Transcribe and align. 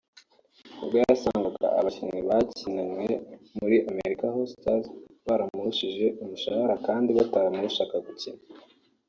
ubwo 0.81 0.95
yasangaga 1.03 1.67
abakinnyi 1.79 2.19
bakinanye 2.29 3.11
muri 3.59 3.75
‘American 3.91 4.29
Hustle’ 4.35 4.83
baramurushije 5.27 6.05
umushahara 6.23 6.75
kandi 6.87 7.09
bataramurushije 7.17 7.83
gukina 8.07 8.41